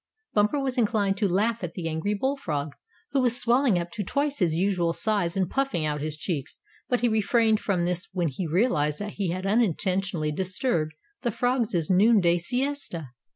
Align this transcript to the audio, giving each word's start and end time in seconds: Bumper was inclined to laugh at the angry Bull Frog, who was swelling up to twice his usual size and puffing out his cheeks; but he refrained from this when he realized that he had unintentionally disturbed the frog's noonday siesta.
Bumper 0.33 0.59
was 0.59 0.79
inclined 0.79 1.15
to 1.17 1.27
laugh 1.31 1.63
at 1.63 1.75
the 1.75 1.87
angry 1.87 2.15
Bull 2.15 2.35
Frog, 2.35 2.73
who 3.11 3.21
was 3.21 3.39
swelling 3.39 3.77
up 3.77 3.91
to 3.91 4.03
twice 4.03 4.39
his 4.39 4.55
usual 4.55 4.93
size 4.93 5.37
and 5.37 5.47
puffing 5.47 5.85
out 5.85 6.01
his 6.01 6.17
cheeks; 6.17 6.59
but 6.89 7.01
he 7.01 7.07
refrained 7.07 7.59
from 7.59 7.83
this 7.83 8.07
when 8.11 8.29
he 8.29 8.47
realized 8.47 8.97
that 8.97 9.13
he 9.19 9.29
had 9.29 9.45
unintentionally 9.45 10.31
disturbed 10.31 10.93
the 11.21 11.29
frog's 11.29 11.75
noonday 11.91 12.39
siesta. 12.39 13.09